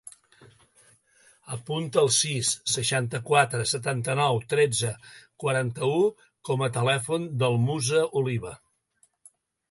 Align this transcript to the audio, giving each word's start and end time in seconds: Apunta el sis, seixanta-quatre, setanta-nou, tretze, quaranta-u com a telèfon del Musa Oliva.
Apunta 1.55 1.99
el 2.03 2.07
sis, 2.13 2.47
seixanta-quatre, 2.75 3.67
setanta-nou, 3.71 4.39
tretze, 4.53 4.93
quaranta-u 5.43 5.99
com 6.51 6.63
a 6.69 6.71
telèfon 6.79 7.27
del 7.43 7.59
Musa 7.67 8.01
Oliva. 8.23 8.55